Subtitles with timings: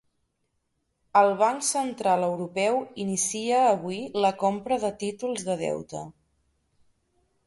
[1.19, 6.03] El Banc Central Europeu inicia avui la compra de títols de deute.